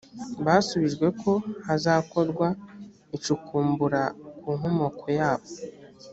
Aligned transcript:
basubijwe 0.45 1.07
ko 1.21 1.31
hazakorwa 1.67 2.47
icukumbura 3.15 4.01
ku 4.39 4.49
nkomoko 4.57 5.05
yabo 5.19 5.47